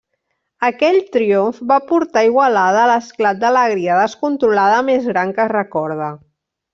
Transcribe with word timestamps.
Aquell 0.67 0.95
triomf 1.15 1.59
va 1.73 1.77
portar 1.91 2.23
Igualada 2.29 2.79
a 2.85 2.87
l'esclat 2.93 3.43
d'alegria 3.45 3.99
descontrolada 4.03 4.81
més 4.93 5.07
gran 5.15 5.35
que 5.39 5.45
es 5.49 5.53
recorda. 5.57 6.09